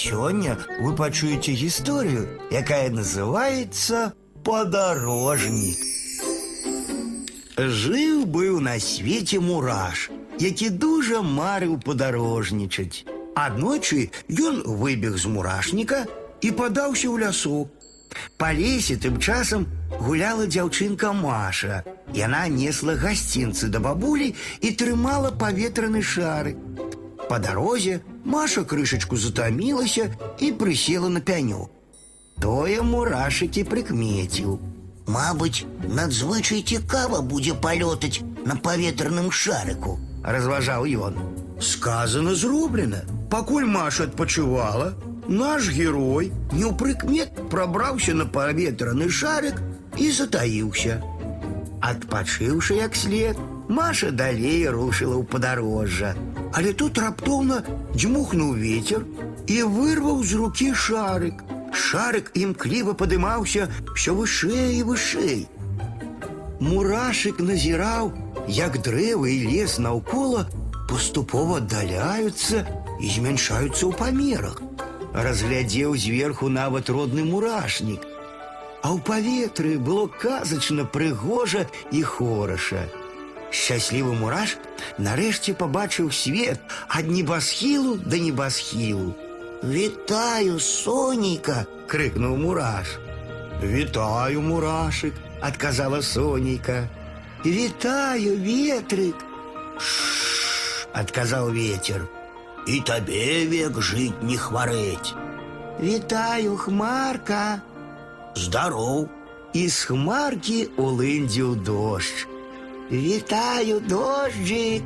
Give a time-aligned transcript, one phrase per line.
[0.00, 5.75] Сёння вы пачуеце гісторыю, якая называется «Подорожник».
[7.57, 10.07] Жыў быў на свеце мураш,
[10.39, 13.03] які дужа марыў падарожнічаць.
[13.35, 16.07] Аднойчы ён выбег з мурашніка
[16.39, 17.67] і падаўся ў лясок.
[18.39, 19.67] Па лесе тым часам
[19.99, 21.83] гуляла дзяўчынка Маша.
[22.15, 24.31] Яна несла гасцінцы да бабулі
[24.63, 26.55] і трымала паветраны шарык.
[27.27, 30.10] Па дарозе Маша крышачку затамілася
[30.40, 31.70] і прысела на пянёк.
[32.40, 34.58] Тое мурашыкі прыкмеціў.
[35.06, 39.98] Мабыць, надзвычай цікава будзе палётаць на паветраным шарыку.
[40.26, 41.14] разважаў ён.
[41.60, 43.04] Сказано зроблена.
[43.30, 44.94] Пакуль Маша адпачывала,
[45.28, 49.62] наш герой неўпрыкмет прабраўся на паветраны шарык
[49.98, 51.02] і затаіўся.
[51.80, 53.36] Адпачыўшы як след,
[53.70, 56.14] Маша далей рушыла ў падарожжа.
[56.54, 57.62] Але тут раптоўна
[57.94, 59.02] дзьмухнуў вецер
[59.46, 61.42] і вырваў з рукі шарык.
[61.74, 65.40] Шарык імкліва падымаўся ўсё вышэй і вышэй.
[66.60, 68.14] Мурашык назіраў,
[68.48, 70.46] як дрэвы і лес наўкола
[70.88, 72.62] паступова аддаляюцца
[73.00, 74.62] і змяншаюцца ў памерах.
[75.12, 78.00] Разглядзеў зверху нават родны мурашнік.
[78.80, 82.86] А ў паветры было казачна прыгожа і хораша.
[83.50, 84.56] Шчаслівы мураш
[84.98, 89.14] нарэшце пабачыў свет ад небасхілу да небасхілу.
[89.62, 91.66] Вітаю, сонейка!
[91.88, 92.98] крыкнуў мураш.
[93.62, 96.88] Вітаю, мурашык, адказала сонейка.
[97.44, 99.16] Вітаю, ветрык,
[100.92, 102.06] адказаў ветер.
[102.66, 105.14] І табе век жыць не хварэць.
[105.80, 107.62] Вітаю, хмарка.
[108.34, 109.08] Здароў,
[109.56, 112.26] І з хмаркі улындзіў дождж.
[112.90, 114.82] Вітаю, дожджик.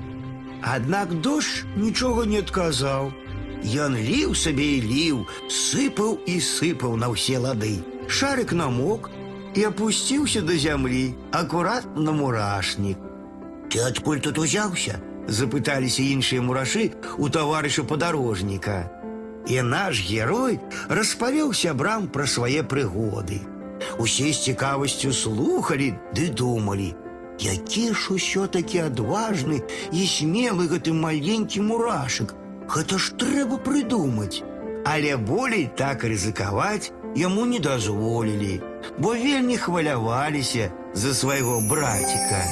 [0.63, 3.13] Аднак дождж нічога не адказаў.
[3.61, 5.17] Ён ліў сабе і ліў,
[5.49, 7.85] сыпаў і сыпаў на ўсе лады.
[8.09, 9.11] Шарык намок
[9.55, 12.99] і апусціўся да зямлі, акурат на мурашнік.
[13.71, 15.01] ты адкуль тут узяўся?
[15.29, 18.91] запыталіся іншыя мурашы у таварыша падарожніка.
[19.47, 20.59] І наш герой
[20.89, 23.41] распавёў сябрам пра свае прыгоды.
[23.99, 26.95] Усе з цікавасцю слухалі ды думалі,
[27.41, 32.35] які ж усё-такі адважны і смелы гэты маленькі мурашык.
[32.69, 34.43] Гэта ж трэба прыдумаць.
[34.85, 38.61] Але болей так рызыкаваць яму не дазволілі,
[38.99, 42.45] бо вельмі хваляваліся за свайго браціка.